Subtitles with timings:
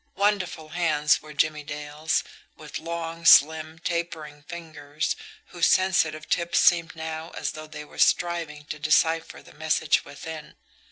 [0.15, 2.23] Wonderful hands were Jimmie Dale's,
[2.57, 5.15] with long, slim, tapering fingers
[5.49, 10.55] whose sensitive tips seemed now as though they were striving to decipher the message within.